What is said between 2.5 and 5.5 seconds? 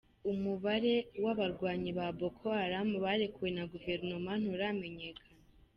Haram barekuwe na guverinoma nturamenyekana.